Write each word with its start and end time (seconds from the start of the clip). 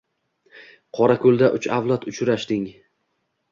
Qorako‘lda 0.99 1.51
uch 1.59 1.69
avlod 1.77 2.09
uchrashding 2.15 2.67